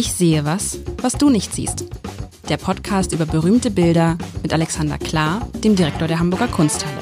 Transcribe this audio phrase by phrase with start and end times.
[0.00, 1.84] Ich sehe was, was du nicht siehst.
[2.48, 6.96] Der Podcast über berühmte Bilder mit Alexander Klar, dem Direktor der Hamburger Kunsthalle.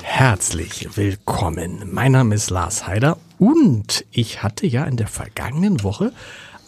[0.00, 1.90] Herzlich willkommen.
[1.92, 6.14] Mein Name ist Lars Heider und ich hatte ja in der vergangenen Woche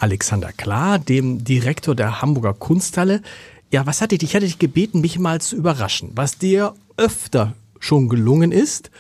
[0.01, 3.23] Alexander Klar, dem Direktor der Hamburger Kunsthalle.
[3.71, 4.23] Ja, was hatte ich?
[4.23, 8.91] Ich hatte dich gebeten, mich mal zu überraschen, was dir öfter schon gelungen ist,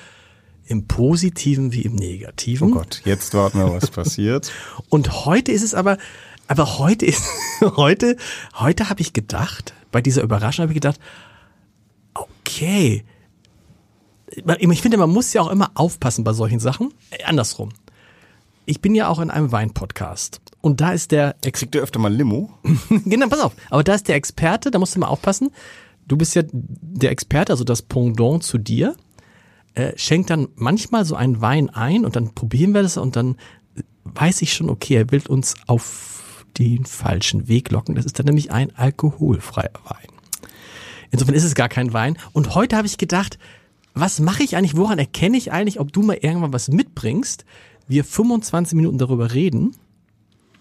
[0.70, 2.72] im Positiven wie im Negativen.
[2.72, 4.52] Oh Gott, jetzt warten wir, was passiert.
[4.88, 5.98] Und heute ist es aber,
[6.46, 7.24] aber heute ist,
[7.60, 8.16] heute,
[8.54, 11.00] heute habe ich gedacht, bei dieser Überraschung habe ich gedacht,
[12.14, 13.04] okay,
[14.28, 16.94] ich finde, man muss ja auch immer aufpassen bei solchen Sachen.
[17.10, 17.70] Äh, andersrum.
[18.64, 20.40] Ich bin ja auch in einem Wein-Podcast.
[20.60, 21.34] Und da ist der.
[21.44, 22.50] Ex Kriegt ihr öfter mal Limo?
[23.04, 23.54] genau, pass auf.
[23.70, 25.50] Aber da ist der Experte, da musst du mal aufpassen.
[26.06, 28.94] Du bist ja der Experte, also das Pendant zu dir.
[29.74, 33.36] Äh, schenkt dann manchmal so einen Wein ein und dann probieren wir das und dann
[34.04, 37.94] weiß ich schon, okay, er will uns auf den falschen Weg locken.
[37.94, 40.08] Das ist dann nämlich ein alkoholfreier Wein.
[41.10, 42.18] Insofern ist es gar kein Wein.
[42.32, 43.38] Und heute habe ich gedacht,
[43.94, 47.44] was mache ich eigentlich, woran erkenne ich eigentlich, ob du mal irgendwann was mitbringst,
[47.88, 49.76] wir 25 Minuten darüber reden.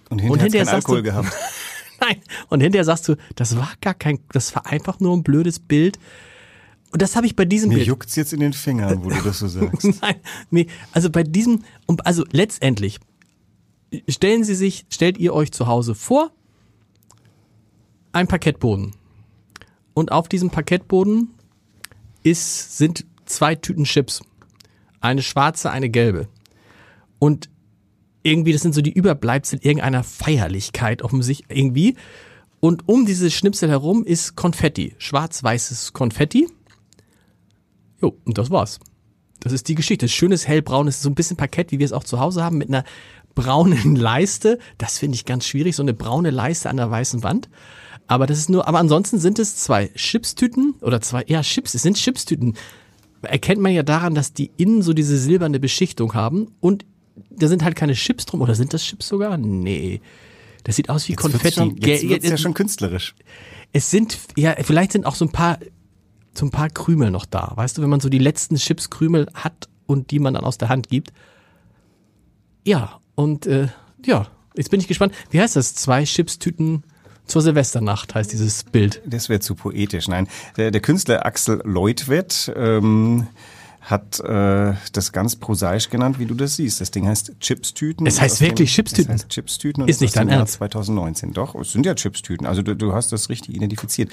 [0.09, 1.31] Und hinterher, und hinterher sagst Alkohol du, gehabt.
[2.02, 2.17] Nein,
[2.50, 6.00] und hinterher sagst du, das war gar kein, das war einfach nur ein blödes Bild.
[6.92, 7.88] Und das habe ich bei diesem Mir Bild.
[7.88, 9.84] juckt's jetzt in den Fingern, wo du das so sagst.
[10.02, 10.16] Nein,
[10.50, 11.64] nee, also bei diesem,
[12.04, 13.00] also letztendlich,
[14.08, 16.31] stellen Sie sich, stellt ihr euch zu Hause vor,
[18.12, 18.94] ein Parkettboden.
[19.94, 21.30] Und auf diesem Parkettboden
[22.23, 24.22] ist, sind zwei Tüten Chips.
[25.00, 26.28] Eine schwarze, eine gelbe.
[27.20, 27.50] Und
[28.24, 31.96] irgendwie, das sind so die Überbleibsel irgendeiner Feierlichkeit offensichtlich irgendwie.
[32.59, 36.48] Und um diese Schnipsel herum ist Konfetti, schwarz-weißes Konfetti.
[38.02, 38.80] Jo, und das war's.
[39.39, 40.08] Das ist die Geschichte.
[40.08, 42.83] Schönes hellbraunes, so ein bisschen Parkett, wie wir es auch zu Hause haben, mit einer
[43.36, 44.59] braunen Leiste.
[44.78, 47.50] Das finde ich ganz schwierig, so eine braune Leiste an der weißen Wand.
[48.07, 51.84] Aber das ist nur, aber ansonsten sind es zwei Chipstüten oder zwei, ja, Chips, es
[51.84, 52.56] sind Chipstüten
[53.22, 56.85] erkennt man ja daran, dass die innen so diese silberne Beschichtung haben und
[57.29, 58.41] da sind halt keine Chips drum.
[58.41, 59.38] Oder sind das Chips sogar?
[59.38, 60.01] Nee.
[60.63, 61.56] Das sieht aus wie jetzt Konfetti.
[61.56, 63.16] Schon, jetzt wird's ja schon künstlerisch.
[63.74, 65.59] Es sind, ja, vielleicht sind auch so ein paar,
[66.34, 67.51] so ein paar Krümel noch da.
[67.56, 70.69] Weißt du, wenn man so die letzten Chipskrümel hat und die man dann aus der
[70.69, 71.12] Hand gibt.
[72.66, 73.67] Ja, und äh,
[74.06, 75.13] ja, jetzt bin ich gespannt.
[75.31, 75.75] Wie heißt das?
[75.75, 76.84] Zwei Chipstüten
[77.25, 79.01] zur Silvesternacht heißt dieses Bild.
[79.06, 80.07] Das wäre zu poetisch.
[80.07, 83.28] Nein, der, der Künstler Axel Leutwett ähm,
[83.81, 86.81] hat äh, das ganz prosaisch genannt, wie du das siehst.
[86.81, 88.06] Das Ding heißt Chipstüten.
[88.06, 89.16] Es heißt wirklich dem, Chipstüten.
[89.16, 90.56] Es heißt Chipstüten und ist nicht dein Ernst.
[90.56, 91.34] 2019.
[91.34, 92.45] Doch, es sind ja Chipstüten.
[92.45, 94.12] Also du, du hast das richtig identifiziert.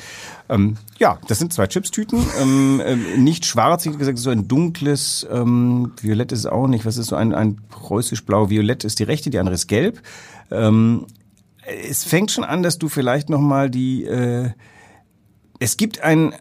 [0.48, 2.24] Ähm, ja, das sind zwei Chipstüten.
[2.40, 6.86] ähm, äh, nicht schwarz, wie gesagt, so ein dunkles ähm, Violett ist es auch nicht.
[6.86, 10.00] Was ist so ein, ein preußisch-blau-violett ist die rechte, die andere ist gelb.
[10.50, 11.06] Ähm,
[11.88, 14.50] es fängt schon an, dass du vielleicht noch mal die äh,
[15.58, 16.34] es gibt ein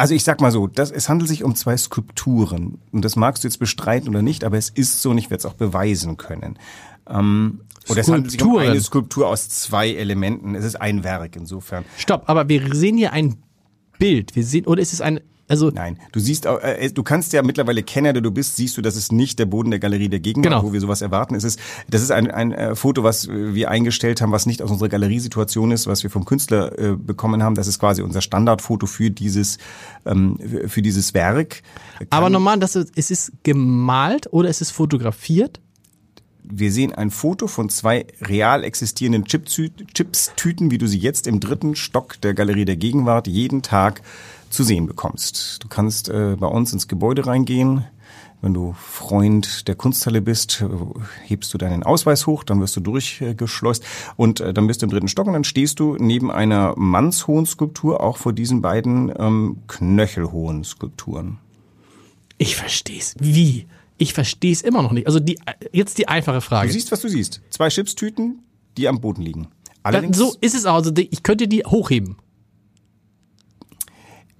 [0.00, 3.44] also ich sag mal so, das, es handelt sich um zwei Skulpturen und das magst
[3.44, 6.16] du jetzt bestreiten oder nicht, aber es ist so und ich werde es auch beweisen
[6.16, 6.58] können.
[7.06, 10.54] Ähm, oder es handelt sich um eine Skulptur aus zwei Elementen.
[10.54, 11.84] Es ist ein Werk insofern.
[11.98, 13.42] Stopp, aber wir sehen hier ein
[13.98, 14.34] Bild.
[14.34, 17.82] Wir sehen, oder ist es ein also Nein, du siehst, äh, du kannst ja mittlerweile
[17.82, 20.52] Kenner, der du bist, siehst du, das ist nicht der Boden der Galerie der Gegenwart,
[20.52, 20.62] genau.
[20.62, 21.34] wo wir sowas erwarten.
[21.34, 24.70] Es ist, das ist ein, ein äh, Foto, was wir eingestellt haben, was nicht aus
[24.70, 27.56] unserer Galeriesituation ist, was wir vom Künstler äh, bekommen haben.
[27.56, 29.58] Das ist quasi unser Standardfoto für dieses,
[30.06, 31.62] ähm, für dieses Werk.
[31.98, 35.60] Kann Aber normal, das ist, es ist gemalt oder es ist fotografiert?
[36.52, 41.76] wir sehen ein Foto von zwei real existierenden Chips-Tüten, wie du sie jetzt im dritten
[41.76, 44.02] Stock der Galerie der Gegenwart jeden Tag
[44.50, 45.62] zu sehen bekommst.
[45.62, 47.84] Du kannst äh, bei uns ins Gebäude reingehen.
[48.42, 50.68] Wenn du Freund der Kunsthalle bist, äh,
[51.26, 53.84] hebst du deinen Ausweis hoch, dann wirst du durchgeschleust
[54.16, 57.46] und äh, dann bist du im dritten Stock und dann stehst du neben einer mannshohen
[57.46, 61.38] Skulptur auch vor diesen beiden ähm, knöchelhohen Skulpturen.
[62.38, 63.14] Ich versteh's.
[63.18, 63.66] Wie?
[63.98, 65.06] Ich versteh's immer noch nicht.
[65.06, 65.38] Also die,
[65.72, 66.68] jetzt die einfache Frage.
[66.68, 67.42] Du siehst, was du siehst.
[67.50, 68.42] Zwei Chipstüten,
[68.78, 69.48] die am Boden liegen.
[69.82, 70.76] Allerdings, so ist es auch.
[70.76, 72.16] Also ich könnte die hochheben.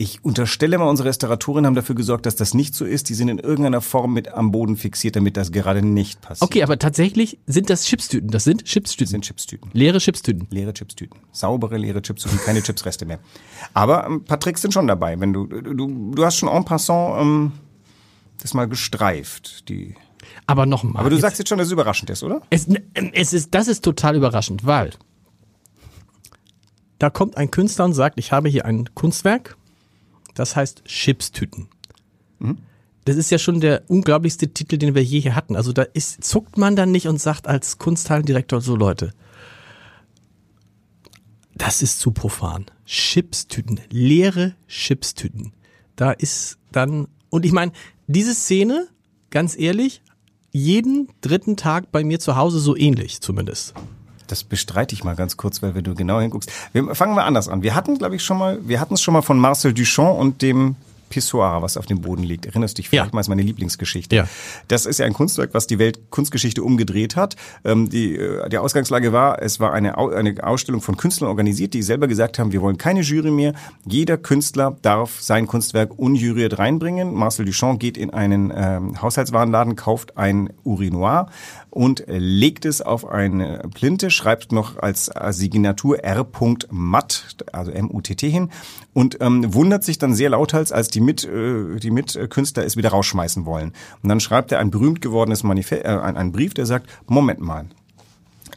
[0.02, 3.10] Ich unterstelle mal, unsere Restauratoren haben dafür gesorgt, dass das nicht so ist.
[3.10, 6.40] Die sind in irgendeiner Form mit am Boden fixiert, damit das gerade nicht passiert.
[6.40, 8.30] Okay, aber tatsächlich sind das Chipstüten.
[8.30, 9.04] Das sind Chipstüten.
[9.04, 9.70] Das sind Chipstüten.
[9.74, 10.46] Leere Chipstüten.
[10.48, 11.20] Leere Chipstüten.
[11.32, 13.18] Saubere, leere Chipstüten, keine Chipsreste mehr.
[13.74, 15.20] Aber ein paar Tricks sind schon dabei.
[15.20, 17.52] Wenn du, du, du hast schon en passant ähm,
[18.40, 19.68] das mal gestreift.
[19.68, 19.96] Die
[20.46, 20.98] aber nochmal.
[21.00, 22.40] Aber du jetzt, sagst jetzt schon, dass es überraschend ist, oder?
[22.48, 22.66] Es,
[23.12, 24.92] es ist, das ist total überraschend, weil
[26.98, 29.58] da kommt ein Künstler und sagt, ich habe hier ein Kunstwerk
[30.34, 31.68] das heißt Chipstüten.
[32.38, 32.58] Mhm.
[33.04, 35.56] das ist ja schon der unglaublichste Titel, den wir je hier hatten.
[35.56, 39.12] Also da ist, zuckt man dann nicht und sagt als Kunsthallendirektor so Leute,
[41.54, 42.66] das ist zu profan.
[42.86, 45.52] Chipstüten, leere Chipstüten.
[45.96, 47.72] Da ist dann, und ich meine,
[48.06, 48.88] diese Szene,
[49.28, 50.02] ganz ehrlich,
[50.52, 53.74] jeden dritten Tag bei mir zu Hause so ähnlich zumindest.
[54.30, 56.50] Das bestreite ich mal ganz kurz, weil wenn du genau hinguckst.
[56.72, 57.62] Wir fangen mal anders an.
[57.62, 60.42] Wir hatten, glaube ich, schon mal, wir hatten es schon mal von Marcel Duchamp und
[60.42, 60.76] dem
[61.10, 62.46] Pissoir, was auf dem Boden liegt.
[62.46, 63.14] Erinnerst du dich vielleicht Ja.
[63.14, 64.16] mal, ist meine Lieblingsgeschichte.
[64.16, 64.28] Ja.
[64.68, 67.36] Das ist ja ein Kunstwerk, was die Weltkunstgeschichte umgedreht hat.
[67.64, 71.74] Ähm, die, äh, die Ausgangslage war, es war eine, Au- eine Ausstellung von Künstlern organisiert,
[71.74, 73.52] die selber gesagt haben, wir wollen keine Jury mehr.
[73.86, 77.12] Jeder Künstler darf sein Kunstwerk unjuriert reinbringen.
[77.12, 81.26] Marcel Duchamp geht in einen ähm, Haushaltswarenladen, kauft ein Urinoir
[81.70, 86.26] und legt es auf eine Plinte, schreibt noch als Signatur R.
[86.70, 88.50] Matt, also M-U-T-T hin
[88.92, 92.90] und ähm, wundert sich dann sehr lauthals, als die mit äh, die Mitkünstler es wieder
[92.90, 93.72] rausschmeißen wollen.
[94.02, 97.40] Und dann schreibt er ein berühmt gewordenes Manifest, äh, ein- einen Brief, der sagt: Moment
[97.40, 97.66] mal.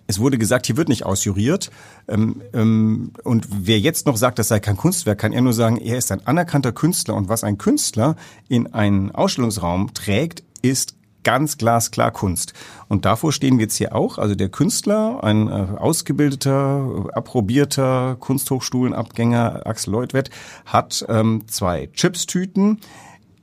[0.06, 1.72] Es wurde gesagt, hier wird nicht ausjuriert.
[2.10, 5.78] Ähm, ähm, und wer jetzt noch sagt, das sei kein Kunstwerk, kann er nur sagen,
[5.78, 7.16] er ist ein anerkannter Künstler.
[7.16, 8.18] Und was ein Künstler
[8.50, 12.54] in einen Ausstellungsraum trägt, ist ganz glasklar Kunst.
[12.88, 14.18] Und davor stehen wir jetzt hier auch.
[14.18, 20.30] Also der Künstler, ein äh, ausgebildeter, äh, approbierter Kunsthochschulenabgänger Axel Leutwett,
[20.66, 22.80] hat ähm, zwei Chipstüten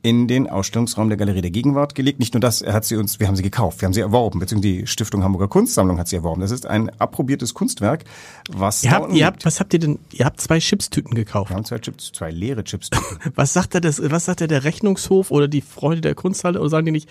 [0.03, 2.19] in den Ausstellungsraum der Galerie der Gegenwart gelegt.
[2.19, 4.39] Nicht nur das, er hat sie uns, wir haben sie gekauft, wir haben sie erworben,
[4.39, 6.41] beziehungsweise die Stiftung Hamburger Kunstsammlung hat sie erworben.
[6.41, 8.03] Das ist ein approbiertes Kunstwerk,
[8.49, 9.99] was Ihr habt, ihr habt, was habt ihr denn?
[10.11, 11.51] Ihr habt zwei Chipstüten gekauft.
[11.51, 13.05] wir haben zwei Chips, zwei leere Chipstüten.
[13.35, 16.69] Was sagt er das, was sagt er der Rechnungshof oder die Freunde der Kunsthalle oder
[16.69, 17.09] sagen die nicht,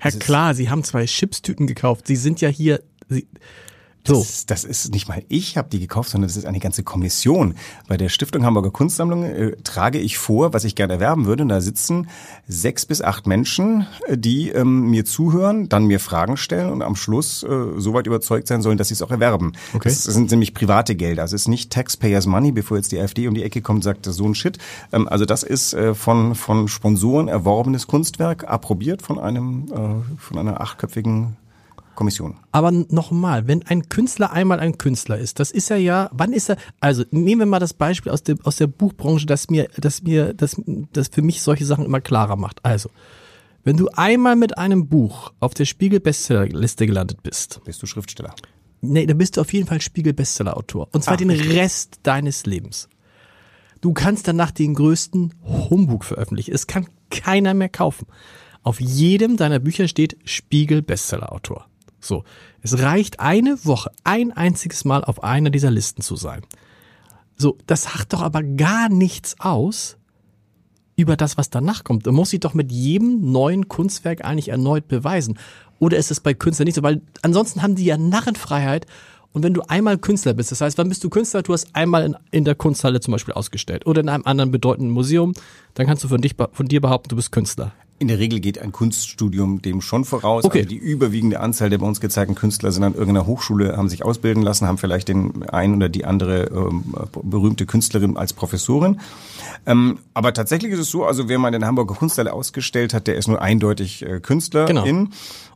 [0.00, 2.06] Herr Klar, Sie haben zwei Chipstüten gekauft.
[2.06, 3.28] Sie sind ja hier, Sie,
[4.06, 4.14] so.
[4.14, 6.82] Das, ist- das ist nicht mal ich habe die gekauft, sondern das ist eine ganze
[6.82, 7.54] Kommission.
[7.88, 11.42] Bei der Stiftung Hamburger Kunstsammlung äh, trage ich vor, was ich gerne erwerben würde.
[11.42, 12.08] Und da sitzen
[12.48, 16.96] sechs bis acht Menschen, äh, die ähm, mir zuhören, dann mir Fragen stellen und am
[16.96, 19.52] Schluss äh, soweit überzeugt sein sollen, dass sie es auch erwerben.
[19.74, 19.88] Okay.
[19.88, 21.24] Das sind nämlich private Gelder.
[21.24, 24.06] Es ist nicht Taxpayers Money, bevor jetzt die AfD um die Ecke kommt und sagt,
[24.06, 24.58] so ein Shit.
[24.92, 30.38] Ähm, also das ist äh, von, von Sponsoren erworbenes Kunstwerk, approbiert von einem äh, von
[30.38, 31.36] einer achtköpfigen
[32.00, 32.38] Kommission.
[32.50, 36.48] Aber nochmal, wenn ein Künstler einmal ein Künstler ist, das ist er ja, wann ist
[36.48, 40.02] er, also nehmen wir mal das Beispiel aus, dem, aus der Buchbranche, das mir, das
[40.02, 40.56] mir, das,
[40.94, 42.64] das für mich solche Sachen immer klarer macht.
[42.64, 42.88] Also,
[43.64, 48.34] wenn du einmal mit einem Buch auf der Spiegel-Bestsellerliste gelandet bist, Bist du Schriftsteller?
[48.80, 50.88] nee, dann bist du auf jeden Fall Spiegel-Bestseller-Autor.
[50.92, 51.52] Und zwar Ah, den richtig.
[51.54, 52.88] Rest deines Lebens.
[53.82, 55.34] Du kannst danach den größten
[55.68, 56.54] Humbug veröffentlichen.
[56.54, 58.06] Es kann keiner mehr kaufen.
[58.62, 61.66] Auf jedem deiner Bücher steht Spiegel-Bestseller-Autor.
[62.00, 62.24] So.
[62.62, 66.42] Es reicht eine Woche, ein einziges Mal auf einer dieser Listen zu sein.
[67.36, 69.96] So, das sagt doch aber gar nichts aus
[70.96, 72.06] über das, was danach kommt.
[72.06, 75.38] Du musst dich doch mit jedem neuen Kunstwerk eigentlich erneut beweisen.
[75.78, 76.82] Oder ist es bei Künstlern nicht so?
[76.82, 78.86] Weil ansonsten haben die ja Narrenfreiheit.
[79.32, 81.42] Und wenn du einmal Künstler bist, das heißt, wann bist du Künstler?
[81.42, 84.92] Du hast einmal in, in der Kunsthalle zum Beispiel ausgestellt oder in einem anderen bedeutenden
[84.92, 85.32] Museum,
[85.74, 87.72] dann kannst du von, dich, von dir behaupten, du bist Künstler.
[88.00, 90.44] In der Regel geht ein Kunststudium dem schon voraus.
[90.44, 90.60] Okay.
[90.60, 94.06] Also die überwiegende Anzahl der bei uns gezeigten Künstler sind an irgendeiner Hochschule, haben sich
[94.06, 99.00] ausbilden lassen, haben vielleicht den einen oder die andere ähm, berühmte Künstlerin als Professorin.
[99.66, 103.06] Ähm, aber tatsächlich ist es so, also wer mal in der Hamburger Kunsthalle ausgestellt hat,
[103.06, 104.82] der ist nur eindeutig äh, Künstlerin.
[104.82, 105.08] Genau.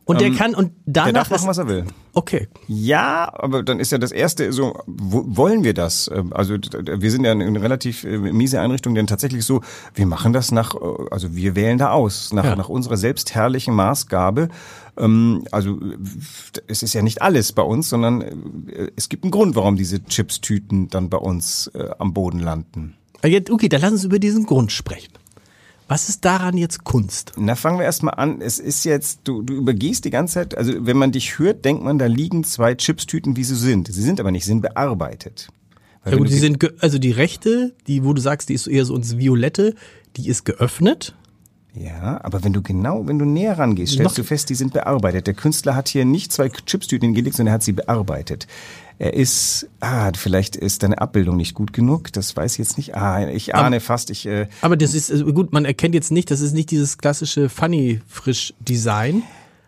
[0.07, 1.85] Und der kann, und Der danach darf machen, was er will.
[2.13, 2.47] okay.
[2.67, 6.09] Ja, aber dann ist ja das erste so, wo, wollen wir das?
[6.13, 9.61] Ähm, Also wir sind ja eine relativ äh, miese Einrichtung, denn tatsächlich so,
[9.95, 10.77] wir machen das nach, äh,
[11.09, 12.55] also wir wählen da aus, nach, Ja.
[12.55, 14.49] nach unserer selbstherrlichen Maßgabe.
[14.95, 15.79] Ähm, Also
[16.67, 20.03] es ist ja nicht alles bei uns, sondern äh, es gibt einen Grund, warum diese
[20.03, 22.95] Chips-Tüten dann bei uns am Boden landen.
[23.23, 25.13] Okay, dann lass uns über diesen Grund sprechen.
[25.87, 27.33] Was ist daran jetzt Kunst?
[27.37, 28.41] Na, fangen wir erstmal an.
[28.41, 31.83] Es ist jetzt, du, du übergehst die ganze Zeit, also wenn man dich hört, denkt
[31.83, 33.87] man, da liegen zwei Chipstüten, wie sie sind.
[33.87, 35.47] Sie sind aber nicht, sie sind bearbeitet.
[36.03, 38.85] Weil Ja gut, die sind, also die rechte, die, wo du sagst, die ist eher
[38.85, 39.75] so ins Violette,
[40.17, 41.13] die ist geöffnet.
[41.75, 44.73] Ja, aber wenn du genau, wenn du näher rangehst, stellst Noch- du fest, die sind
[44.73, 45.27] bearbeitet.
[45.27, 48.47] Der Künstler hat hier nicht zwei Chipstüten gelegt, sondern er hat sie bearbeitet.
[48.97, 52.95] Er ist, ah, vielleicht ist deine Abbildung nicht gut genug, das weiß ich jetzt nicht.
[52.95, 56.31] Ah, ich ahne fast, ich, äh, Aber das ist, also gut, man erkennt jetzt nicht,
[56.31, 59.23] das ist nicht dieses klassische Funny frisch Design.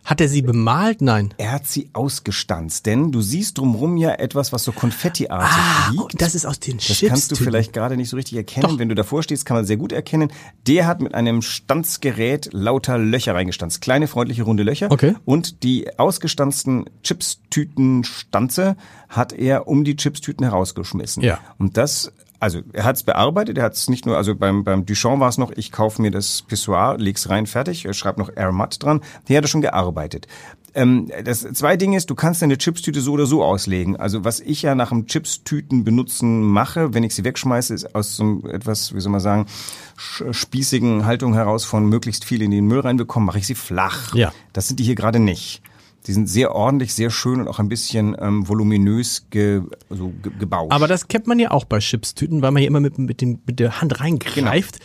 [0.07, 1.01] Hat er sie bemalt?
[1.01, 1.33] Nein.
[1.37, 6.21] er hat sie ausgestanzt, denn du siehst drumrum ja etwas, was so konfettiartig Ah, liegt.
[6.21, 7.09] das ist aus den Das Chips.
[7.09, 8.69] kannst du vielleicht gerade nicht so richtig erkennen.
[8.69, 8.79] Doch.
[8.79, 10.31] Wenn du davor stehst, kann man sehr gut erkennen.
[10.65, 13.81] Der hat mit einem Stanzgerät lauter Löcher reingestanzt.
[13.81, 14.89] Kleine, freundliche, runde Löcher.
[14.91, 15.13] Okay.
[15.25, 18.77] Und die ausgestanzten Chipstüten-Stanze
[19.09, 21.21] hat er um die Chipstüten herausgeschmissen.
[21.21, 21.39] Ja.
[21.57, 24.85] Und das also er hat es bearbeitet, er hat es nicht nur, also beim, beim
[24.85, 28.29] Duchamp war es noch, ich kaufe mir das Pissoir, leg's rein, fertig, er schreibt noch
[28.35, 30.27] Air Matt dran, hier hat er schon gearbeitet.
[30.75, 33.95] Ähm, das zwei Dinge ist, du kannst deine Chipstüte so oder so auslegen.
[33.95, 38.15] Also was ich ja nach dem Chipstüten benutzen mache, wenn ich sie wegschmeiße, ist aus
[38.17, 39.47] so einem etwas, wie soll man sagen,
[39.95, 44.13] spießigen Haltung heraus von möglichst viel in den Müll reinbekommen, mache ich sie flach.
[44.13, 44.31] Ja.
[44.53, 45.63] Das sind die hier gerade nicht.
[46.07, 50.31] Die sind sehr ordentlich, sehr schön und auch ein bisschen ähm, voluminös ge, also ge,
[50.39, 50.71] gebaut.
[50.71, 53.41] Aber das kennt man ja auch bei Chipstüten, weil man hier immer mit, mit, den,
[53.45, 54.79] mit der Hand reingreift.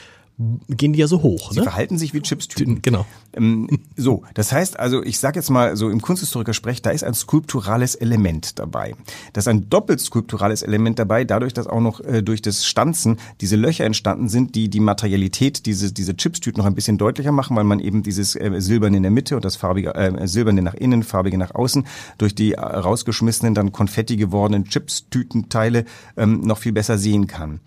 [0.69, 1.53] Gehen die ja so hoch.
[1.53, 1.65] Sie ne?
[1.65, 2.81] verhalten sich wie Chipstüten.
[2.83, 3.05] Genau.
[3.35, 7.05] Ähm, so, das heißt also, ich sage jetzt mal so im Kunsthistoriker Sprech, da ist
[7.05, 8.95] ein skulpturales Element dabei.
[9.35, 13.19] Da ist ein doppelt skulpturales Element dabei, dadurch, dass auch noch äh, durch das Stanzen
[13.41, 17.55] diese Löcher entstanden sind, die die Materialität diese diese Chipstüten noch ein bisschen deutlicher machen,
[17.57, 20.75] weil man eben dieses äh, silberne in der Mitte und das farbige äh, silberne nach
[20.75, 21.87] innen, farbige nach außen
[22.19, 25.85] durch die äh, rausgeschmissenen dann Konfetti gewordenen Chipstütenteile
[26.17, 27.61] ähm, noch viel besser sehen kann.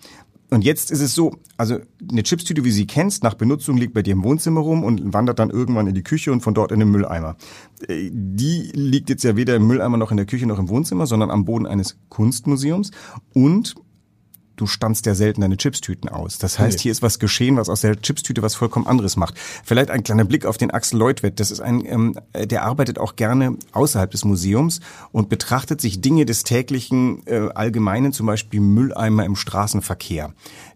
[0.50, 4.04] Und jetzt ist es so, also eine Chipstüte, wie sie kennst, nach Benutzung liegt bei
[4.04, 6.80] dir im Wohnzimmer rum und wandert dann irgendwann in die Küche und von dort in
[6.80, 7.36] den Mülleimer.
[7.88, 11.08] Äh, Die liegt jetzt ja weder im Mülleimer noch in der Küche noch im Wohnzimmer,
[11.08, 12.92] sondern am Boden eines Kunstmuseums
[13.34, 13.76] und
[14.56, 16.38] du stanzt ja selten deine Chipstüten aus.
[16.38, 16.84] Das heißt, Nee.
[16.84, 19.36] hier ist was geschehen, was aus der Chipstüte was vollkommen anderes macht.
[19.64, 21.40] Vielleicht ein kleiner Blick auf den Axel Leutwett.
[21.40, 24.80] Das ist ein, ähm, der arbeitet auch gerne außerhalb des Museums
[25.12, 30.34] und betrachtet sich Dinge des täglichen äh, Allgemeinen, zum Beispiel Mülleimer im Straßenverkehr.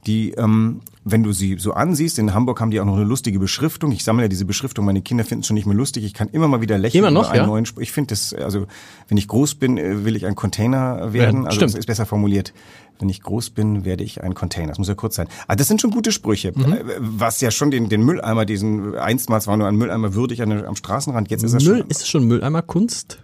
[0.08, 3.40] Die, ähm, wenn du sie so ansiehst, in Hamburg haben die auch noch eine lustige
[3.40, 3.92] Beschriftung.
[3.92, 4.86] Ich sammle ja diese Beschriftung.
[4.86, 6.04] Meine Kinder finden es schon nicht mehr lustig.
[6.06, 7.04] Ich kann immer mal wieder lächeln.
[7.04, 7.46] Immer noch, ja?
[7.46, 8.66] neuen Sp- Ich finde das, also
[9.08, 11.42] wenn ich groß bin, äh, will ich ein Container werden.
[11.42, 11.74] Ja, also stimmt.
[11.74, 12.54] das ist besser formuliert.
[13.00, 14.68] Wenn ich groß bin, werde ich ein Container.
[14.70, 15.27] Das muss ja kurz sein.
[15.48, 16.51] Aber das sind schon gute Sprüche.
[16.53, 16.74] Mhm.
[16.74, 20.51] Äh, Was ja schon den, den Mülleimer, diesen einstmals war nur ein Mülleimer würdig an,
[20.65, 21.32] am Straßenrand.
[21.32, 21.88] Jetzt ist er Müll, schon.
[21.88, 23.20] ist es schon Mülleimerkunst?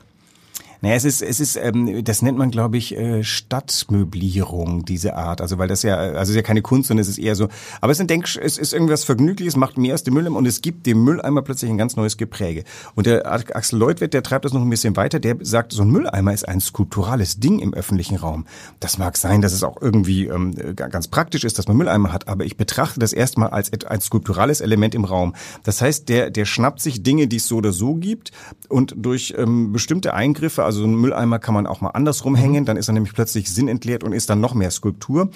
[0.86, 5.42] Naja, es ist, es ist, ähm, das nennt man, glaube ich, äh, Stadtmöblierung, diese Art.
[5.42, 7.48] Also weil das ja, also es ist ja keine Kunst, sondern es ist eher so.
[7.82, 10.46] Aber es ist, ein Denk, es ist irgendwas Vergnügliches, macht mehr als den Mülleimer und
[10.46, 12.66] es gibt dem Mülleimer plötzlich ein ganz neues Gepräge.
[12.94, 15.90] Und der Axel Leutwitt, der treibt das noch ein bisschen weiter, der sagt, so ein
[15.90, 18.46] Mülleimer ist ein skulpturales Ding im öffentlichen Raum.
[18.80, 22.14] Das mag sein, dass es auch irgendwie ähm, ga- ganz praktisch ist, dass man Mülleimer
[22.14, 25.34] hat, aber ich betrachte das erstmal als ein skulpturales Element im Raum.
[25.64, 28.32] Das heißt, der, der schnappt sich Dinge, die es so oder so gibt
[28.70, 32.66] und durch ähm, bestimmte Eingriffe, also so einen Mülleimer kann man auch mal andersrum hängen,
[32.66, 35.30] dann ist er nämlich plötzlich sinnentleert und ist dann noch mehr Skulptur.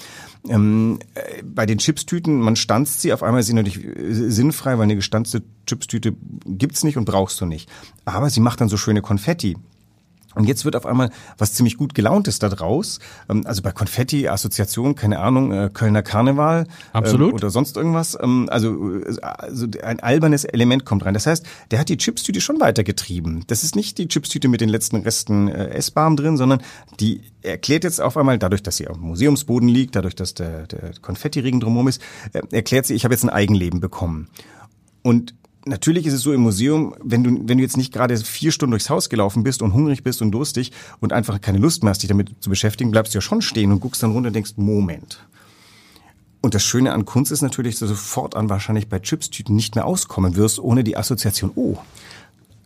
[0.48, 4.77] Ähm, äh, bei den Chipstüten, man stanzt sie, auf einmal ist sie natürlich äh, sinnfrei,
[4.77, 6.15] weil eine gestanzte Chipstüte
[6.46, 7.69] gibt's nicht und brauchst du nicht.
[8.05, 9.58] Aber sie macht dann so schöne Konfetti.
[10.39, 13.00] Und jetzt wird auf einmal was ziemlich gut gelauntes da draus.
[13.29, 17.29] Ähm, Also bei Konfetti, Assoziation, keine Ahnung, äh, Kölner Karneval Absolut.
[17.29, 18.17] ähm, oder sonst irgendwas.
[18.22, 21.13] Ähm, Also, äh, also ein albernes Element kommt rein.
[21.13, 23.43] Das heißt, der hat die Chipstüte schon weitergetrieben.
[23.48, 26.62] Das ist nicht die Chipstüte mit den letzten Resten äh, Essbarem drin, sondern
[27.01, 30.67] die erklärt jetzt auf einmal, dadurch, dass sie auf dem Museumsboden liegt, dadurch, dass der,
[30.67, 32.01] der Konfettiregen drumherum ist,
[32.51, 34.29] erklärt sie, ich habe jetzt ein Eigenleben bekommen.
[35.03, 35.34] Und
[35.70, 38.72] natürlich ist es so im Museum, wenn du, wenn du jetzt nicht gerade vier Stunden
[38.72, 42.02] durchs Haus gelaufen bist und hungrig bist und durstig und einfach keine Lust mehr hast,
[42.02, 44.54] dich damit zu beschäftigen, bleibst du ja schon stehen und guckst dann runter und denkst,
[44.58, 45.26] Moment.
[46.42, 49.76] Und das Schöne an Kunst ist natürlich, dass du sofort an wahrscheinlich bei Chipstüten nicht
[49.76, 51.78] mehr auskommen wirst, ohne die Assoziation, oh,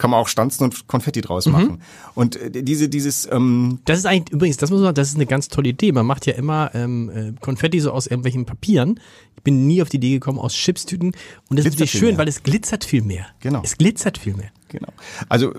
[0.04, 1.82] kann man auch stanzen und Konfetti draus machen.
[2.14, 5.26] Und äh, diese, dieses, ähm, Das ist eigentlich, übrigens, das muss man, das ist eine
[5.26, 5.94] ganz tolle Idee.
[5.94, 9.00] Man macht ja immer ähm, äh, Konfetti so aus irgendwelchen Papieren.
[9.38, 11.14] Ich bin nie auf die Idee gekommen, aus Chipstüten.
[11.50, 12.18] Und das ist Glitzert natürlich viel schön, mehr.
[12.18, 13.28] weil es glitzert viel mehr.
[13.40, 13.62] Genau.
[13.64, 14.50] Es glitzert viel mehr.
[14.68, 14.90] Genau.
[15.30, 15.56] Also äh,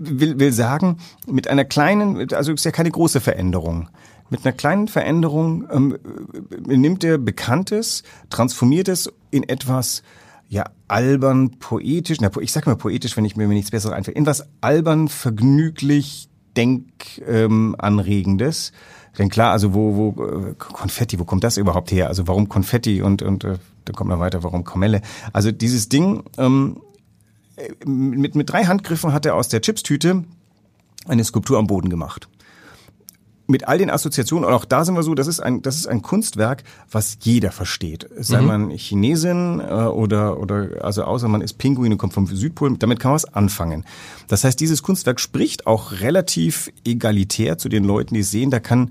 [0.00, 0.96] will, will sagen,
[1.26, 3.90] mit einer kleinen, also ist ja keine große Veränderung.
[4.30, 5.98] Mit einer kleinen Veränderung ähm,
[6.66, 10.02] äh, nimmt er Bekanntes, transformiert es in etwas
[10.52, 12.20] ja albern, poetisch.
[12.20, 14.18] Na, ich sag mal poetisch, wenn ich mir nichts Besseres einfällt.
[14.18, 16.84] In was albern, vergnüglich, denk
[17.26, 17.74] ähm.
[19.18, 22.08] Denn klar, also wo, wo äh, Konfetti, wo kommt das überhaupt her?
[22.08, 25.00] Also warum Konfetti und und äh, dann kommt noch weiter, warum Kamelle?
[25.32, 26.24] Also dieses Ding.
[26.36, 26.82] Ähm,
[27.84, 30.24] mit, mit drei Handgriffen hat er aus der Chipstüte
[31.06, 32.28] eine Skulptur am Boden gemacht.
[33.52, 35.86] Mit all den Assoziationen, und auch da sind wir so, das ist ein, das ist
[35.86, 38.08] ein Kunstwerk, was jeder versteht.
[38.16, 42.78] Sei man Chinesin äh, oder, oder, also außer man ist Pinguin und kommt vom Südpol,
[42.78, 43.84] damit kann man was anfangen.
[44.28, 48.50] Das heißt, dieses Kunstwerk spricht auch relativ egalitär zu den Leuten, die es sehen.
[48.50, 48.90] Da kann,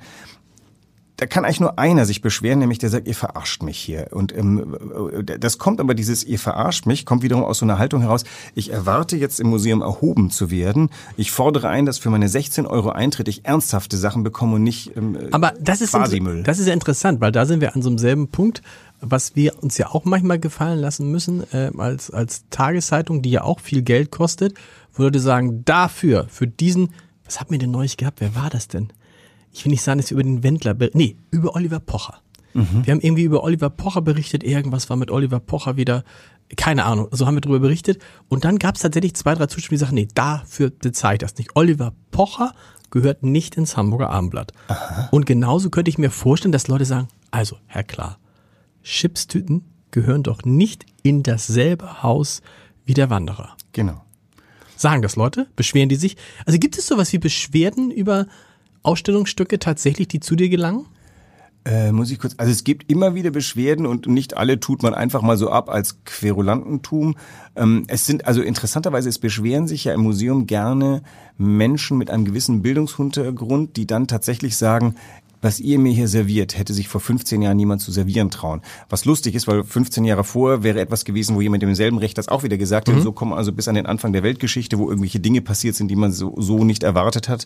[1.22, 4.08] da kann eigentlich nur einer sich beschweren, nämlich der sagt, ihr verarscht mich hier.
[4.10, 4.76] Und ähm,
[5.28, 8.24] äh, das kommt aber dieses, ihr verarscht mich, kommt wiederum aus so einer Haltung heraus,
[8.56, 10.90] ich erwarte jetzt im Museum erhoben zu werden.
[11.18, 14.98] Ich fordere ein, dass für meine 16 Euro Eintritt ich ernsthafte Sachen bekomme und nicht
[14.98, 16.42] ähm, Aber das ist, quasi Müll.
[16.42, 18.64] das ist ja interessant, weil da sind wir an so einem selben Punkt,
[19.00, 23.44] was wir uns ja auch manchmal gefallen lassen müssen, äh, als, als Tageszeitung, die ja
[23.44, 24.56] auch viel Geld kostet,
[24.98, 28.22] Leute sagen, dafür, für diesen, was hatten wir denn neulich gehabt?
[28.22, 28.92] Wer war das denn?
[29.52, 32.22] Ich will nicht sagen, dass wir über den Wendler, nee, über Oliver Pocher.
[32.54, 36.04] Wir haben irgendwie über Oliver Pocher berichtet, irgendwas war mit Oliver Pocher wieder,
[36.58, 38.02] keine Ahnung, so haben wir drüber berichtet.
[38.28, 41.52] Und dann gab es tatsächlich zwei, drei Zuschauer, die sagen, nee, dafür bezahlt das nicht.
[41.56, 42.54] Oliver Pocher
[42.90, 44.52] gehört nicht ins Hamburger Abendblatt.
[45.12, 48.20] Und genauso könnte ich mir vorstellen, dass Leute sagen, also, Herr Klar,
[48.84, 52.42] Chipstüten gehören doch nicht in dasselbe Haus
[52.86, 53.56] wie der Wanderer.
[53.72, 54.04] Genau.
[54.76, 55.48] Sagen das Leute?
[55.56, 56.18] Beschweren die sich?
[56.46, 58.28] Also gibt es sowas wie Beschwerden über
[58.84, 60.86] Ausstellungsstücke tatsächlich, die zu dir gelangen?
[61.64, 64.96] Äh, muss ich kurz, also es gibt immer wieder Beschwerden und nicht alle tut man
[64.96, 67.16] einfach mal so ab als Querulantentum.
[67.56, 71.04] Ähm, es sind, also interessanterweise, es beschweren sich ja im Museum gerne
[71.38, 74.96] Menschen mit einem gewissen Bildungshintergrund, die dann tatsächlich sagen,
[75.42, 78.62] was ihr mir hier serviert, hätte sich vor 15 Jahren niemand zu servieren trauen.
[78.90, 82.18] Was lustig ist, weil 15 Jahre vorher wäre etwas gewesen, wo jemand im selben Recht
[82.18, 83.02] das auch wieder gesagt hätte.
[83.02, 85.96] So kommen also bis an den Anfang der Weltgeschichte, wo irgendwelche Dinge passiert sind, die
[85.96, 87.46] man so, so nicht erwartet hat.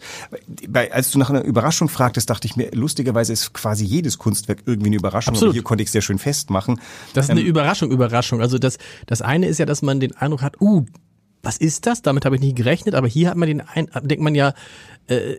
[0.68, 4.64] Bei, als du nach einer Überraschung fragtest, dachte ich mir, lustigerweise ist quasi jedes Kunstwerk
[4.66, 5.34] irgendwie eine Überraschung.
[5.34, 5.52] Absolut.
[5.52, 6.82] Aber hier konnte ich es sehr schön festmachen.
[7.14, 8.42] Das ist eine Überraschung, Überraschung.
[8.42, 10.86] Also das, das eine ist ja, dass man den Eindruck hat, uh,
[11.44, 12.02] was ist das?
[12.02, 14.54] Damit habe ich nicht gerechnet, aber hier hat man den ein, denkt man ja
[15.08, 15.36] äh,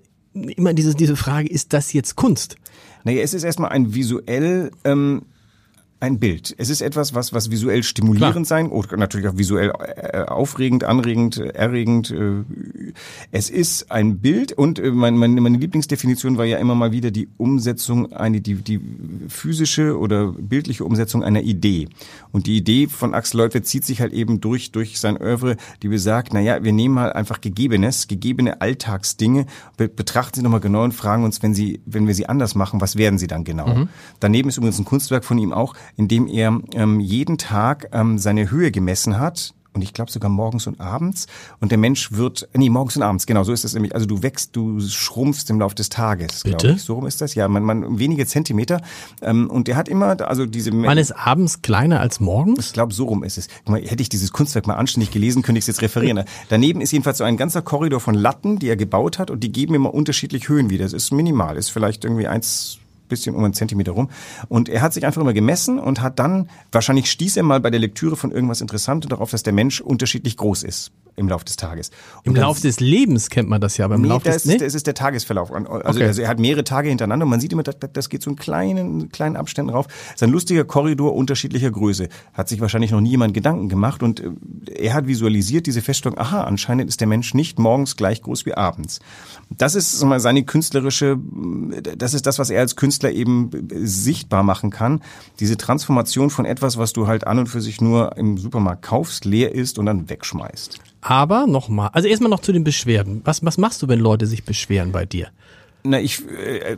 [0.57, 2.57] immer diese, diese Frage, ist das jetzt Kunst?
[3.05, 5.23] Naja, es ist erstmal ein visuell ähm,
[5.99, 6.55] ein Bild.
[6.59, 8.45] Es ist etwas, was, was visuell stimulierend Klar.
[8.45, 12.11] sein oder natürlich auch visuell äh, aufregend, anregend, erregend.
[12.11, 12.45] Äh,
[13.33, 17.11] es ist ein Bild und äh, mein, meine, meine Lieblingsdefinition war ja immer mal wieder
[17.11, 18.79] die Umsetzung, eine, die, die
[19.29, 21.89] physische oder bildliche Umsetzung einer Idee.
[22.31, 25.89] Und die Idee von Axel Leutwert zieht sich halt eben durch, durch sein Oeuvre, die
[25.89, 29.47] besagt, naja, wir nehmen mal einfach Gegebenes, gegebene Alltagsdinge,
[29.79, 32.83] be betrachten sie nochmal genau und fragen uns, wenn sie, wenn wir sie anders machen,
[32.83, 33.87] was werden sie dann genau?
[34.21, 38.19] Daneben ist übrigens ein Kunstwerk von ihm auch, in dem er ähm, jeden Tag ähm,
[38.19, 39.55] seine Höhe gemessen hat.
[39.77, 41.27] Und ich glaube sogar morgens und abends.
[41.61, 43.95] Und der Mensch wird, nee, morgens und abends, genau, so ist es nämlich.
[43.95, 46.83] Also du wächst, du schrumpfst im Laufe des Tages, glaube ich.
[46.83, 48.81] So rum ist das, ja, man, man wenige Zentimeter.
[49.21, 52.69] Ähm, und der hat immer, also diese Man ist abends kleiner als morgens?
[52.69, 53.49] ich glaube, so rum ist es.
[53.67, 56.25] Guck mal, hätte ich dieses Kunstwerk mal anständig gelesen, könnte ich es jetzt referieren.
[56.49, 59.53] Daneben ist jedenfalls so ein ganzer Korridor von Latten, die er gebaut hat und die
[59.53, 60.85] geben immer unterschiedlich Höhen wieder.
[60.85, 64.11] Das ist minimal, ist vielleicht irgendwie eins bisschen um einen Zentimeter rum.
[64.49, 67.71] Und er hat sich einfach immer gemessen und hat dann, wahrscheinlich stieß er mal bei
[67.71, 71.57] der Lektüre von irgendwas Interessantem darauf, dass der Mensch unterschiedlich groß ist im Laufe des
[71.57, 71.91] Tages.
[72.25, 74.37] Im Und dann- Lauf des Lebens kennt man das ja, aber im Nee, Lauf das,
[74.37, 74.55] des, nee?
[74.55, 75.51] ist, das ist der Tagesverlauf.
[75.53, 76.05] Also, Okay.
[76.05, 78.37] also er hat mehrere Tage hintereinander und man sieht immer, das, das geht so in
[78.37, 79.87] kleinen, kleinen Abständen rauf.
[80.09, 82.09] Es ist ein lustiger Korridor unterschiedlicher Größe.
[82.35, 84.31] Hat sich wahrscheinlich noch nie jemand Gedanken gemacht und äh,
[84.79, 88.55] er hat visualisiert diese Feststellung, aha, anscheinend ist der Mensch nicht morgens gleich groß wie
[88.55, 89.01] abends.
[89.51, 91.19] Das ist mal, seine künstlerische,
[91.97, 95.01] das ist das, was er als Künstler eben sichtbar machen kann.
[95.41, 99.25] Diese Transformation von etwas, was du halt an und für sich nur im Supermarkt kaufst,
[99.25, 100.79] leer ist und dann wegschmeißt.
[101.01, 103.21] Aber nochmal, also erstmal noch zu den Beschwerden.
[103.25, 105.29] Was, was machst du, wenn Leute sich beschweren bei dir?
[105.89, 106.77] Na, ich, äh,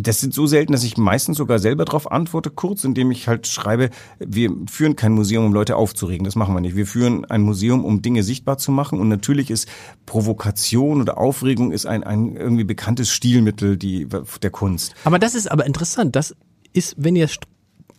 [0.00, 3.46] das sind so selten, dass ich meistens sogar selber darauf antworte, kurz, indem ich halt
[3.46, 6.24] schreibe, wir führen kein Museum, um Leute aufzuregen.
[6.24, 6.74] Das machen wir nicht.
[6.74, 8.98] Wir führen ein Museum, um Dinge sichtbar zu machen.
[8.98, 9.68] Und natürlich ist
[10.06, 14.08] Provokation oder Aufregung ist ein, ein irgendwie bekanntes Stilmittel die,
[14.40, 14.94] der Kunst.
[15.04, 16.16] Aber das ist aber interessant.
[16.16, 16.34] Das
[16.72, 17.42] ist, wenn ihr St-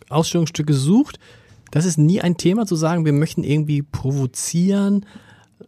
[0.08, 1.20] Ausstellungsstücke sucht,
[1.70, 5.06] das ist nie ein Thema zu sagen, wir möchten irgendwie provozieren,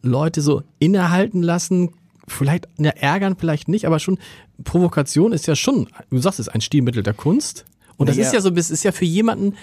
[0.02, 1.90] Leute so innehalten lassen,
[2.28, 4.18] vielleicht ja, ärgern, vielleicht nicht, aber schon
[4.64, 7.64] Provokation ist ja schon, du sagst es, ein Stilmittel der Kunst.
[7.96, 8.28] Und das Naja.
[8.28, 9.54] ist ja so, das ist ja für jemanden,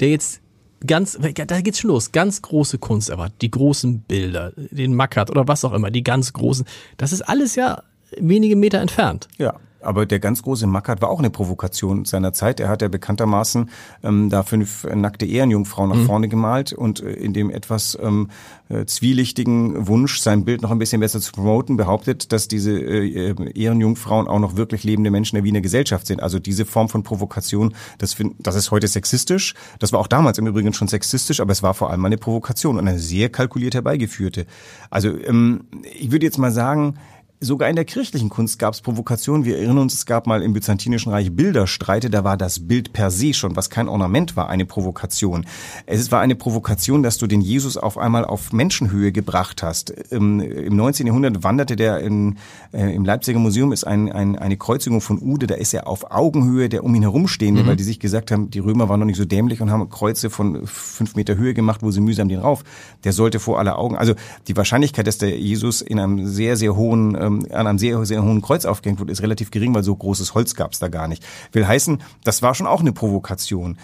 [0.00, 0.40] der jetzt
[0.86, 5.46] ganz, da geht's schon los, ganz große Kunst erwartet, die großen Bilder, den Mackert oder
[5.48, 6.64] was auch immer, die ganz großen,
[6.96, 7.82] das ist alles ja
[8.18, 9.28] wenige Meter entfernt.
[9.38, 9.54] Ja.
[9.82, 12.60] Aber der ganz große Mackert war auch eine Provokation seiner Zeit.
[12.60, 13.70] Er hat ja bekanntermaßen
[14.02, 18.28] ähm, da fünf nackte Ehrenjungfrauen nach vorne gemalt und äh, in dem etwas ähm,
[18.68, 23.30] äh, zwielichtigen Wunsch, sein Bild noch ein bisschen besser zu promoten, behauptet, dass diese äh,
[23.30, 26.22] äh, Ehrenjungfrauen auch noch wirklich lebende Menschen der Wiener Gesellschaft sind.
[26.22, 29.54] Also diese Form von Provokation, das, find, das ist heute sexistisch.
[29.78, 32.78] Das war auch damals im Übrigen schon sexistisch, aber es war vor allem eine Provokation
[32.78, 34.46] und eine sehr kalkuliert herbeigeführte.
[34.90, 35.64] Also ähm,
[35.94, 36.94] ich würde jetzt mal sagen,
[37.44, 39.44] Sogar in der kirchlichen Kunst gab es Provokationen.
[39.44, 43.10] Wir erinnern uns, es gab mal im Byzantinischen Reich Bilderstreite, da war das Bild per
[43.10, 45.44] se schon, was kein Ornament war, eine Provokation.
[45.86, 49.92] Es war eine Provokation, dass du den Jesus auf einmal auf Menschenhöhe gebracht hast.
[50.12, 51.08] Ähm, Im 19.
[51.08, 52.38] Jahrhundert wanderte der in,
[52.72, 56.12] äh, im Leipziger Museum ist ein, ein, eine Kreuzigung von Ude, da ist er auf
[56.12, 59.16] Augenhöhe der um ihn herumstehende, weil die sich gesagt haben, die Römer waren noch nicht
[59.16, 62.62] so dämlich und haben Kreuze von fünf Meter Höhe gemacht, wo sie mühsam den rauf.
[63.02, 64.14] Der sollte vor aller Augen, also
[64.46, 68.22] die Wahrscheinlichkeit, dass der Jesus in einem sehr, sehr hohen ähm, an einem sehr, sehr
[68.22, 71.08] hohen Kreuz aufgehängt wurde, ist relativ gering, weil so großes Holz gab es da gar
[71.08, 71.24] nicht.
[71.52, 73.78] Will heißen, das war schon auch eine Provokation.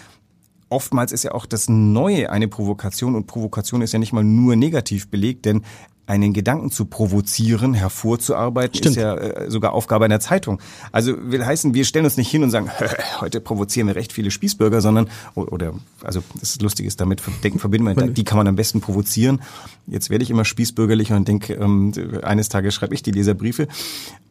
[0.69, 4.55] Oftmals ist ja auch das Neue eine Provokation und Provokation ist ja nicht mal nur
[4.55, 5.63] negativ belegt, denn
[6.09, 8.97] einen Gedanken zu provozieren, hervorzuarbeiten, Stimmt.
[8.97, 10.59] ist ja äh, sogar Aufgabe einer Zeitung.
[10.91, 12.71] Also will heißen, wir stellen uns nicht hin und sagen,
[13.19, 17.95] heute provozieren wir recht viele Spießbürger, sondern oder also das Lustige ist damit denken verbinden
[17.95, 19.39] wir, die kann man am besten provozieren.
[19.85, 21.93] Jetzt werde ich immer spießbürgerlicher und denke, ähm,
[22.23, 23.67] eines Tages schreibe ich die Leserbriefe.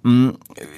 [0.02, 0.30] Mm,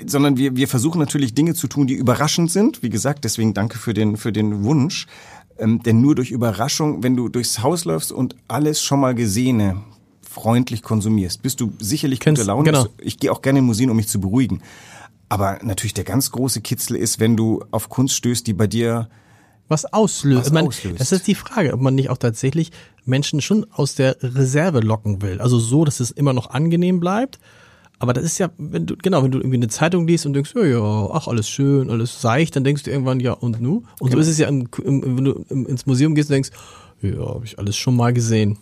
[0.05, 2.83] sondern wir, wir versuchen natürlich Dinge zu tun, die überraschend sind.
[2.83, 5.07] Wie gesagt, deswegen danke für den, für den Wunsch.
[5.59, 9.83] Ähm, denn nur durch Überraschung, wenn du durchs Haus läufst und alles schon mal Gesehene
[10.31, 12.65] freundlich konsumierst, bist du sicherlich Kennst- gute Laune.
[12.65, 12.87] genau.
[12.99, 14.63] Ich gehe auch gerne in Museen, um mich zu beruhigen.
[15.29, 19.09] Aber natürlich der ganz große Kitzel ist, wenn du auf Kunst stößt, die bei dir
[19.69, 20.47] was auslöst.
[20.47, 21.01] Was man, auslöst.
[21.01, 22.71] Das ist die Frage, ob man nicht auch tatsächlich
[23.05, 25.41] Menschen schon aus der Reserve locken will.
[25.41, 27.39] Also so, dass es immer noch angenehm bleibt.
[27.99, 30.53] Aber das ist ja, wenn du, genau, wenn du irgendwie eine Zeitung liest und denkst,
[30.55, 33.83] ja, ja, ach, alles schön, alles seicht, dann denkst du irgendwann, ja, und nu?
[33.99, 36.51] Und so ist es ja, im, im, wenn du ins Museum gehst und denkst,
[37.03, 38.59] ja, habe ich alles schon mal gesehen.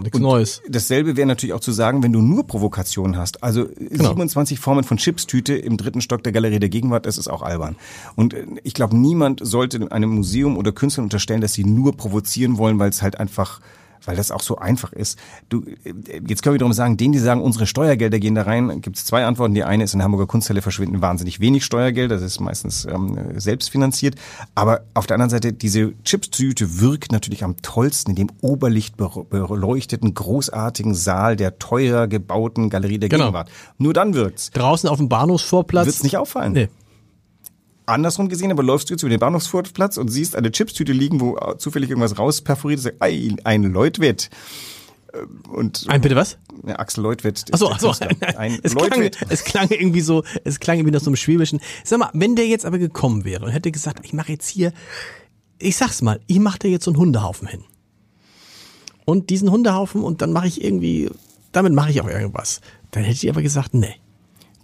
[0.00, 0.62] Nichts Neues.
[0.68, 3.42] Dasselbe wäre natürlich auch zu sagen, wenn du nur Provokationen hast.
[3.42, 7.42] Also 27 Formen von Chipstüte im dritten Stock der Galerie der Gegenwart, das ist auch
[7.42, 7.76] albern.
[8.16, 12.58] Und äh, ich glaube, niemand sollte einem Museum oder Künstlern unterstellen, dass sie nur provozieren
[12.58, 13.60] wollen, weil es halt einfach
[14.04, 15.18] weil das auch so einfach ist.
[15.48, 15.92] Du, äh,
[16.26, 19.04] jetzt können wir wiederum sagen, denen, die sagen, unsere Steuergelder gehen da rein, gibt es
[19.04, 19.54] zwei Antworten.
[19.54, 23.18] Die eine ist, in der Hamburger Kunsthalle verschwinden wahnsinnig wenig Steuergelder, das ist meistens ähm,
[23.38, 24.16] selbstfinanziert.
[24.54, 30.14] Aber auf der anderen Seite, diese Chipstüte wirkt natürlich am tollsten in dem Oberlicht beleuchteten,
[30.14, 33.24] großartigen Saal der teuer gebauten Galerie der Genau.
[33.24, 33.50] Gegenwart.
[33.78, 34.50] Nur dann wirkt's.
[34.50, 35.86] Draußen auf dem Bahnhofsvorplatz.
[35.86, 36.52] Wird's nicht auffallen.
[36.52, 36.68] Nee.
[37.86, 41.36] Andersrum gesehen, aber läufst du jetzt über den Bahnhofsvorplatz und siehst eine Chipstüte liegen, wo
[41.58, 44.30] zufällig irgendwas rausperforiert ist, ein, ein Leutwett.
[45.12, 45.18] Äh,
[45.50, 46.38] Und Ein bitte was?
[46.66, 47.44] ja, Axel Leutwett.
[47.52, 47.92] Achso, achso.
[48.36, 51.60] Ein Es klang, es klang irgendwie so, es klang irgendwie nach so einem Schwäbischen.
[51.84, 54.72] Sag mal, wenn der jetzt aber gekommen wäre und hätte gesagt, ich mache jetzt hier,
[55.58, 57.64] ich sag's mal, ich mache da jetzt so einen Hundehaufen hin.
[59.04, 61.10] Und diesen Hundehaufen und dann mache ich irgendwie,
[61.50, 62.60] damit mache ich auch irgendwas.
[62.92, 63.96] Dann hätte ich aber gesagt, nee.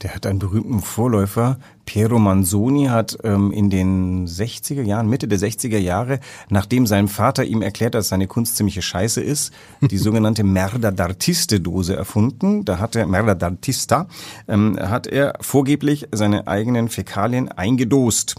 [0.03, 1.59] Der hat einen berühmten Vorläufer.
[1.85, 7.45] Piero Manzoni hat ähm, in den 60er Jahren, Mitte der 60er Jahre, nachdem sein Vater
[7.45, 12.65] ihm erklärt dass seine Kunst ziemliche Scheiße ist, die sogenannte Merda d'Artiste Dose erfunden.
[12.65, 14.07] Da hat er, Merda d'Artista,
[14.47, 18.37] ähm, hat er vorgeblich seine eigenen Fäkalien eingedost.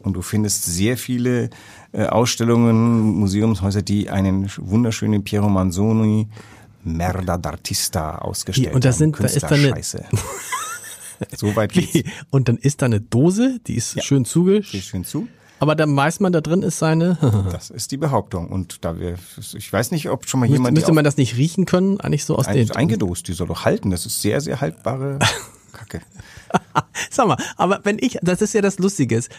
[0.00, 1.50] Und du findest sehr viele
[1.92, 6.28] äh, Ausstellungen, Museumshäuser, die einen wunderschönen Piero Manzoni
[6.84, 9.12] Merda d'Artista ausgestellt Und das haben.
[9.12, 9.80] sind- da ist dann eine-.
[11.36, 12.08] So weit geht's.
[12.30, 14.72] Und dann ist da eine Dose, die ist schön zugesch.
[14.72, 15.28] Geht schön zu.
[15.60, 17.18] Aber der Maismann da drin ist seine.
[17.50, 18.48] Das ist die Behauptung.
[18.48, 19.16] Und da wir,
[19.54, 22.00] ich weiß nicht, ob schon mal jemand müsste die man das nicht riechen können?
[22.00, 22.70] Eigentlich so aus auf- den.
[22.70, 23.90] ein, eingedost, die soll doch halten.
[23.90, 25.18] Das ist sehr, sehr haltbare
[25.72, 26.00] Kacke.
[27.10, 29.30] Sag mal, aber wenn ich, das ist ja das Lustige ist,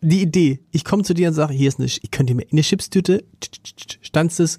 [0.00, 2.60] die Idee, ich komme zu dir und sage, hier ist eine, ich könnte mir eine
[2.62, 3.24] Chipstüte,
[4.00, 4.58] stanzt es,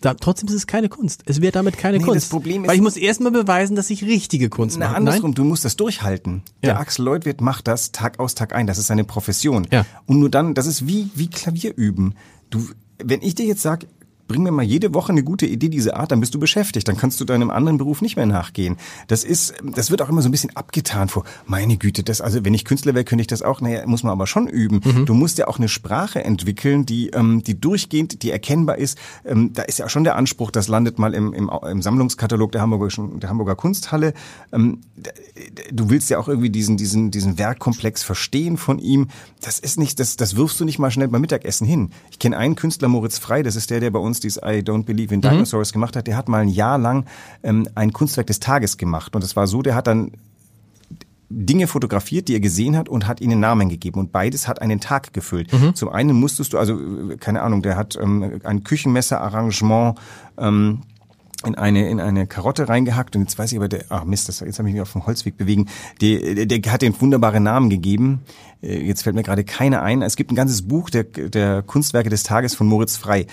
[0.00, 1.22] da, trotzdem ist es keine Kunst.
[1.26, 2.24] Es wird damit keine Nee, Kunst.
[2.24, 4.96] das Problem ist- weil ich muss erstmal beweisen, dass ich richtige Kunst Na, mache.
[4.96, 6.42] andersrum, du musst das durchhalten.
[6.62, 6.78] Der Ja.
[6.80, 8.66] Axel Leutwirt macht das Tag aus, Tag ein.
[8.66, 9.66] Das ist seine Profession.
[9.70, 9.84] Ja.
[10.06, 12.14] Und nur dann, das ist wie, wie Klavier üben.
[12.50, 12.66] Du,
[13.02, 13.86] wenn ich dir jetzt sag,
[14.30, 16.86] bring mir mal jede Woche eine gute Idee dieser Art, dann bist du beschäftigt.
[16.86, 18.76] Dann kannst du deinem anderen Beruf nicht mehr nachgehen.
[19.08, 22.44] Das ist, das wird auch immer so ein bisschen abgetan vor, meine Güte, das, also
[22.44, 23.60] wenn ich Künstler wäre, könnte ich das auch.
[23.60, 24.82] Naja, muss man aber schon üben.
[24.84, 25.04] Mhm.
[25.04, 28.98] Du musst ja auch eine Sprache entwickeln, die, ähm, die durchgehend, die erkennbar ist.
[29.24, 32.52] Ähm, da ist ja auch schon der Anspruch, das landet mal im, im, im Sammlungskatalog
[32.52, 34.14] der Hamburger, der Hamburger Kunsthalle.
[34.52, 34.78] Ähm,
[35.72, 39.08] du willst ja auch irgendwie diesen, diesen, diesen Werkkomplex verstehen von ihm.
[39.40, 41.90] Das ist nicht, das, das wirfst du nicht mal schnell beim Mittagessen hin.
[42.12, 44.84] Ich kenne einen Künstler, Moritz Frei, das ist der, der bei uns dieses I Don't
[44.84, 46.06] Believe in Dinosaurs gemacht hat.
[46.06, 47.06] Der hat mal ein Jahr lang
[47.42, 49.14] ähm, ein Kunstwerk des Tages gemacht.
[49.14, 50.12] Und es war so, der hat dann
[51.32, 54.00] Dinge fotografiert, die er gesehen hat und hat ihnen Namen gegeben.
[54.00, 55.52] Und beides hat einen Tag gefüllt.
[55.74, 56.76] Zum einen musstest du, also
[57.20, 59.98] keine Ahnung, der hat ähm, ein Küchenmesserarrangement
[60.38, 60.82] ähm,
[61.46, 64.40] in eine in eine Karotte reingehackt und jetzt weiß ich aber der ah Mist das,
[64.40, 65.68] jetzt habe ich mich auf dem Holzweg bewegen
[66.02, 68.20] der, der, der hat den wunderbaren Namen gegeben
[68.62, 72.10] Äh, jetzt fällt mir gerade keiner ein es gibt ein ganzes Buch der der Kunstwerke
[72.10, 73.26] des Tages von Moritz Frei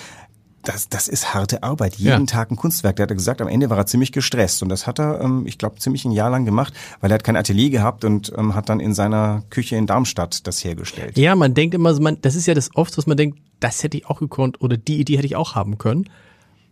[0.67, 1.95] das, das ist harte Arbeit.
[1.95, 2.25] Jeden Ja.
[2.25, 2.97] Tag ein Kunstwerk.
[2.97, 4.61] Der hat gesagt, am Ende war er ziemlich gestresst.
[4.63, 7.23] Und das hat er, ähm, ich glaube, ziemlich ein Jahr lang gemacht, weil er hat
[7.23, 11.17] kein Atelier gehabt und ähm, hat dann in seiner Küche in Darmstadt das hergestellt.
[11.17, 13.81] Ja, man denkt immer, so, man, das ist ja das oft, was man denkt, das
[13.83, 16.09] hätte ich auch gekonnt oder die Idee hätte ich auch haben können.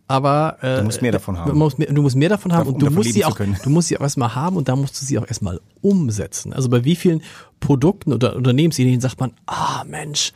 [0.08, 1.50] Aber äh, Du musst mehr davon haben.
[1.50, 3.70] Du musst mehr, du musst mehr davon haben Um und du musst sie auch, du
[3.70, 6.52] musst sie auch erstmal haben und da musst du sie auch erstmal umsetzen.
[6.52, 7.22] Also bei wie vielen
[7.58, 10.32] Produkten oder Unternehmensideen sagt man, ah Mensch,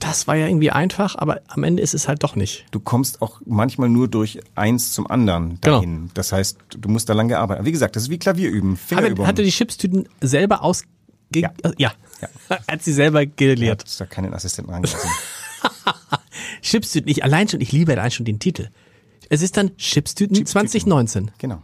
[0.00, 2.66] das war ja irgendwie einfach, aber am Ende ist es halt doch nicht.
[2.72, 5.76] Du kommst auch manchmal nur durch eins zum anderen Genau.
[5.76, 6.10] dahin.
[6.14, 7.64] Das heißt, du musst da lange arbeiten.
[7.64, 10.82] Wie gesagt, das ist wie Klavier üben, Hat er, hat er die Chipstüten selber aus...
[11.32, 11.52] Ja.
[11.78, 11.92] ja.
[12.68, 13.82] Hat sie selber Er gelehrt.
[13.82, 15.08] hat da keinen Assistenten rangelassen.
[16.62, 18.68] Chipstüten, ich allein schon, ich liebe allein schon den Titel.
[19.28, 20.46] Es ist dann Chipstüten Chipstüten.
[20.46, 21.30] 2019.
[21.38, 21.62] genau.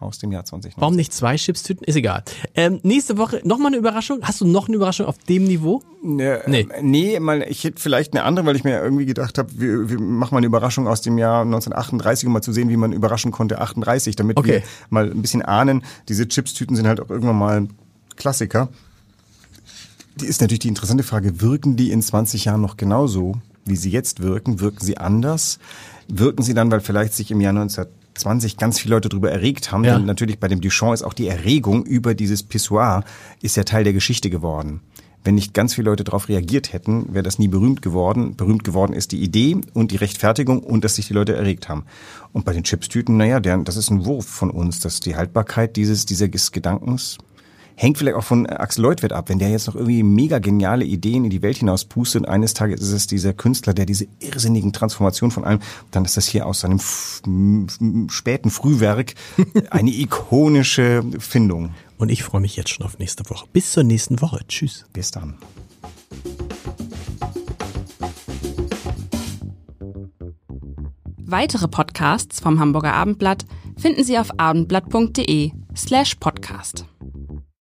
[0.00, 0.80] Aus dem Jahr 2019.
[0.80, 1.84] Warum nicht zwei Chipstüten?
[1.84, 2.24] Ist egal.
[2.54, 4.18] Ähm, nächste Woche nochmal eine Überraschung.
[4.22, 5.82] Hast du noch eine Überraschung auf dem Niveau?
[6.02, 6.36] Nee.
[6.46, 6.66] Nee.
[6.82, 9.98] Nee, mal, ich hätte vielleicht eine andere, weil ich mir irgendwie gedacht habe, wir, wir
[10.00, 13.32] machen mal eine Überraschung aus dem Jahr 1938, um mal zu sehen, wie man überraschen
[13.32, 14.52] konnte 38, damit Okay.
[14.52, 15.82] wir mal ein bisschen ahnen.
[16.08, 17.68] Diese Chipstüten sind halt auch irgendwann mal
[18.16, 18.68] Klassiker.
[20.16, 23.90] Die ist natürlich die interessante Frage, wirken die in 20 Jahren noch genauso, wie sie
[23.90, 24.60] jetzt wirken?
[24.60, 25.58] Wirken sie anders?
[26.08, 27.52] Wirken sie dann, weil vielleicht sich im Jahr
[28.16, 29.84] 1920 ganz viele Leute darüber erregt haben?
[29.84, 29.96] Ja.
[29.96, 33.04] Denn natürlich bei dem Duchamp ist auch die Erregung über dieses Pissoir
[33.42, 34.80] ist ja Teil der Geschichte geworden.
[35.24, 38.36] Wenn nicht ganz viele Leute darauf reagiert hätten, wäre das nie berühmt geworden.
[38.36, 41.86] Berühmt geworden ist die Idee und die Rechtfertigung und dass sich die Leute erregt haben.
[42.32, 45.76] Und bei den Chipstüten, naja, der, das ist ein Wurf von uns, dass die Haltbarkeit
[45.76, 47.16] dieses, dieses Gedankens
[47.76, 49.28] hängt vielleicht auch von Axel Leutwert ab.
[49.28, 52.54] Wenn der jetzt noch irgendwie mega geniale Ideen in die Welt hinaus pustet und eines
[52.54, 55.60] Tages ist es dieser Künstler, der diese irrsinnigen Transformationen von allem,
[55.90, 56.80] dann ist das hier aus seinem
[58.10, 59.14] späten Frühwerk
[59.70, 61.74] eine ikonische Findung.
[61.98, 63.46] Und ich freue mich jetzt schon auf nächste Woche.
[63.52, 64.40] Bis zur nächsten Woche.
[64.48, 64.84] Tschüss.
[64.92, 65.38] Bis dann.
[71.26, 73.44] Weitere Podcasts vom Hamburger Abendblatt
[73.76, 76.84] finden Sie auf abendblatt.de slash podcast.